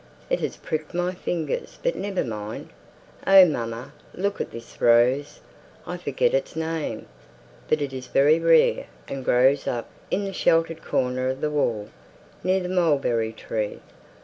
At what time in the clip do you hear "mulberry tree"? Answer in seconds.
12.67-13.79